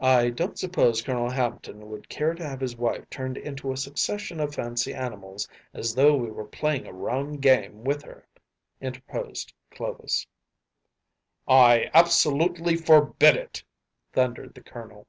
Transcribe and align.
‚ÄĚ 0.00 0.06
“I 0.06 0.30
don’t 0.30 0.56
suppose 0.58 1.02
Colonel 1.02 1.28
Hampton 1.28 1.90
would 1.90 2.08
care 2.08 2.32
to 2.32 2.48
have 2.48 2.60
his 2.60 2.78
wife 2.78 3.10
turned 3.10 3.36
into 3.36 3.70
a 3.70 3.76
succession 3.76 4.40
of 4.40 4.54
fancy 4.54 4.94
animals 4.94 5.46
as 5.74 5.94
though 5.94 6.16
we 6.16 6.30
were 6.30 6.46
playing 6.46 6.86
a 6.86 6.94
round 6.94 7.42
game 7.42 7.84
with 7.84 8.02
her,‚ÄĚ 8.04 8.40
interposed 8.80 9.52
Clovis. 9.70 10.26
“I 11.46 11.90
absolutely 11.92 12.74
forbid 12.74 13.36
it,‚ÄĚ 13.36 14.14
thundered 14.14 14.54
the 14.54 14.62
Colonel. 14.62 15.06